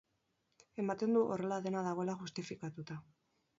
Ematen 0.83 1.13
du 1.17 1.21
horrela 1.35 1.61
dena 1.67 1.85
dagoela 1.89 2.17
justifikatuta. 2.25 3.01